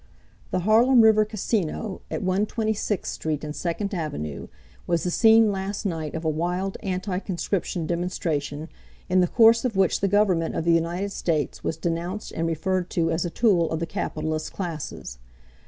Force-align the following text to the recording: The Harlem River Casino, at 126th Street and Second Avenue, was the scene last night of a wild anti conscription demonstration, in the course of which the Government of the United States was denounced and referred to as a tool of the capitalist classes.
The 0.49 0.61
Harlem 0.61 1.01
River 1.01 1.23
Casino, 1.25 2.01
at 2.09 2.23
126th 2.23 3.05
Street 3.05 3.43
and 3.43 3.55
Second 3.55 3.93
Avenue, 3.93 4.47
was 4.87 5.03
the 5.03 5.11
scene 5.11 5.51
last 5.51 5.85
night 5.85 6.15
of 6.15 6.25
a 6.25 6.27
wild 6.27 6.75
anti 6.81 7.19
conscription 7.19 7.85
demonstration, 7.85 8.67
in 9.09 9.19
the 9.19 9.27
course 9.27 9.63
of 9.63 9.75
which 9.75 9.99
the 9.99 10.07
Government 10.07 10.55
of 10.55 10.65
the 10.65 10.73
United 10.73 11.11
States 11.11 11.63
was 11.63 11.77
denounced 11.77 12.31
and 12.31 12.47
referred 12.47 12.89
to 12.89 13.11
as 13.11 13.25
a 13.25 13.29
tool 13.29 13.69
of 13.69 13.79
the 13.79 13.85
capitalist 13.85 14.51
classes. 14.51 15.19